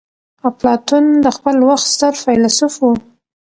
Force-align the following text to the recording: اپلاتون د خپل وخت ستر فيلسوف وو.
اپلاتون 0.49 1.03
د 1.23 1.27
خپل 1.37 1.55
وخت 1.69 1.85
ستر 1.93 2.13
فيلسوف 2.23 2.73
وو. 2.79 2.91